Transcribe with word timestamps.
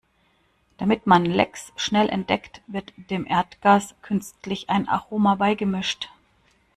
Damit 0.79 1.05
man 1.05 1.25
Lecks 1.25 1.71
schnell 1.75 2.09
entdeckt, 2.09 2.63
wird 2.65 2.91
dem 3.11 3.23
Erdgas 3.27 3.93
künstlich 4.01 4.67
ein 4.67 4.87
Aroma 4.87 5.35
beigemischt. 5.35 6.09